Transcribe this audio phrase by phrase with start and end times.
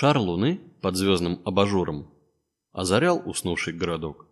[0.00, 2.10] Шар луны под звездным абажуром
[2.72, 4.26] озарял уснувший городок.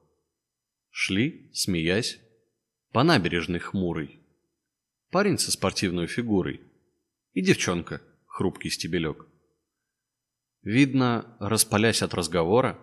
[0.88, 2.18] Шли, смеясь,
[2.90, 4.18] по набережной хмурой.
[5.10, 6.62] Парень со спортивной фигурой
[7.34, 9.26] и девчонка, хрупкий стебелек.
[10.62, 12.78] Видно, распалясь от разговора,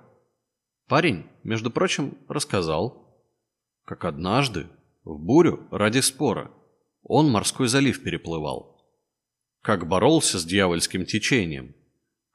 [0.87, 3.19] парень, между прочим, рассказал,
[3.83, 4.67] как однажды
[5.03, 6.51] в бурю ради спора
[7.01, 8.79] он морской залив переплывал,
[9.63, 11.73] как боролся с дьявольским течением,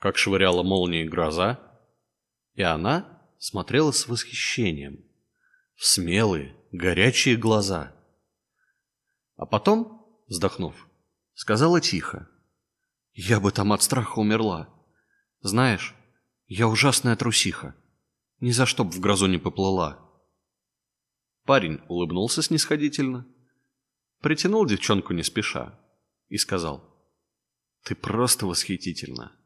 [0.00, 1.60] как швыряла молнией гроза,
[2.54, 5.04] и она смотрела с восхищением
[5.76, 7.94] в смелые, горячие глаза.
[9.36, 10.88] А потом, вздохнув,
[11.34, 12.28] сказала тихо,
[13.12, 14.68] «Я бы там от страха умерла.
[15.40, 15.94] Знаешь,
[16.46, 17.76] я ужасная трусиха.
[18.40, 19.98] Ни за что б в грозу не поплыла».
[21.44, 23.26] Парень улыбнулся снисходительно,
[24.20, 25.78] притянул девчонку не спеша
[26.28, 26.86] и сказал,
[27.84, 29.36] «Ты просто восхитительна.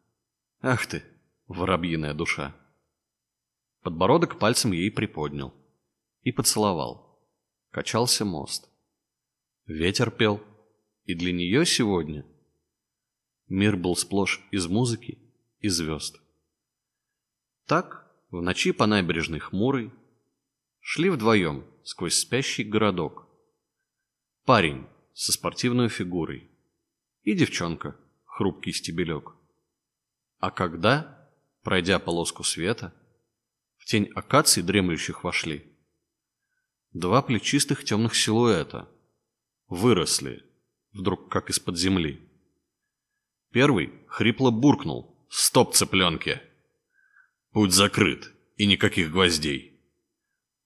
[0.66, 1.02] Ах ты,
[1.46, 2.56] воробьиная душа!»
[3.82, 5.52] Подбородок пальцем ей приподнял
[6.22, 7.22] и поцеловал.
[7.70, 8.70] Качался мост.
[9.66, 10.42] Ветер пел,
[11.04, 12.24] и для нее сегодня
[13.46, 15.18] мир был сплошь из музыки
[15.58, 16.18] и звезд.
[17.66, 19.92] Так, в ночи по набережной хмурой,
[20.80, 23.28] шли вдвоем сквозь спящий городок.
[24.46, 26.50] Парень со спортивной фигурой
[27.22, 29.43] и девчонка, хрупкий стебелек.
[30.44, 31.26] А когда,
[31.62, 32.92] пройдя полоску света,
[33.78, 35.64] в тень акаций дремлющих вошли,
[36.92, 38.86] Два плечистых темных силуэта.
[39.68, 40.44] Выросли,
[40.92, 42.28] вдруг как из-под земли.
[43.52, 45.26] Первый хрипло буркнул.
[45.30, 46.42] «Стоп, цыпленки!»
[47.52, 49.80] «Путь закрыт, и никаких гвоздей.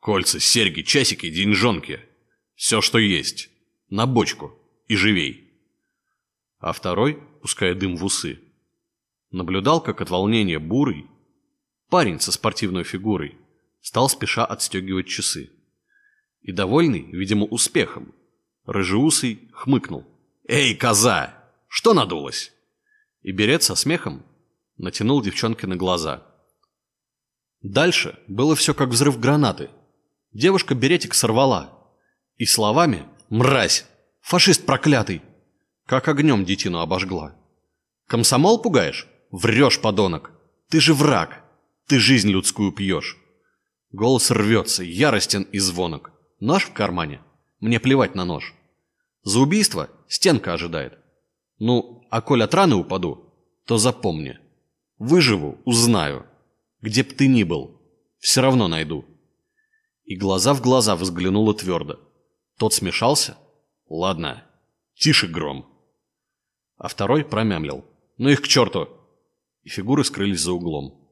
[0.01, 2.01] Кольца, серьги, часики, деньжонки.
[2.57, 3.49] Все, что есть.
[3.91, 4.61] На бочку.
[4.89, 5.55] И живей!»
[6.59, 8.48] А второй, пуская дым в усы,
[9.31, 11.07] наблюдал, как от волнения бурый,
[11.89, 13.37] парень со спортивной фигурой,
[13.81, 15.51] стал спеша отстегивать часы
[16.43, 18.15] и, довольный, видимо, успехом,
[18.65, 20.05] рыжеусый хмыкнул.
[20.47, 21.35] «Эй, коза!
[21.69, 22.53] Что надулась?»
[23.23, 24.25] И берет со смехом
[24.79, 26.23] натянул девчонке на глаза.
[27.61, 29.71] Дальше было все как взрыв гранаты.
[30.33, 31.77] Девушка беретик сорвала.
[32.37, 33.85] И словами «Мразь!
[34.21, 35.23] Фашист проклятый!»
[35.85, 37.35] Как огнем детину обожгла.
[38.07, 39.09] «Комсомол пугаешь?
[39.31, 40.33] Врешь, подонок!
[40.69, 41.45] Ты же враг!
[41.87, 43.19] Ты жизнь людскую пьешь!»
[43.93, 46.13] Голос рвется, яростен и звонок.
[46.41, 47.21] Нож в кармане?
[47.61, 48.55] Мне плевать на нож.
[49.23, 50.99] За убийство стенка ожидает.
[51.59, 53.35] Ну, а коль от раны упаду,
[53.65, 54.39] то запомни.
[54.99, 56.27] Выживу, узнаю.
[56.81, 57.81] Где б ты ни был,
[58.19, 59.05] все равно найду.
[60.05, 61.99] И глаза в глаза взглянула твердо.
[62.57, 63.37] Тот смешался?
[63.89, 64.45] Ладно,
[64.95, 65.67] тише гром.
[66.77, 67.85] А второй промямлил.
[68.19, 68.98] Ну их к черту!
[69.69, 71.07] И фигуры скрылись за углом.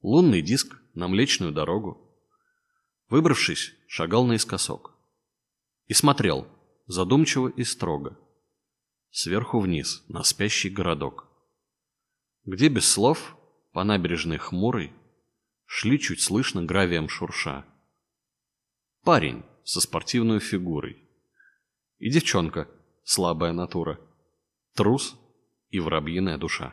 [0.00, 2.16] Лунный диск на Млечную дорогу
[3.08, 4.94] Выбравшись, шагал наискосок.
[5.86, 6.46] И смотрел,
[6.86, 8.16] задумчиво и строго.
[9.10, 11.26] Сверху вниз, на спящий городок.
[12.44, 13.36] Где без слов,
[13.72, 14.92] по набережной хмурой,
[15.64, 17.66] шли чуть слышно гравием шурша.
[19.02, 20.96] Парень со спортивной фигурой.
[21.98, 22.68] И девчонка,
[23.02, 23.98] слабая натура.
[24.76, 25.18] Трус
[25.70, 26.72] и воробьиная душа.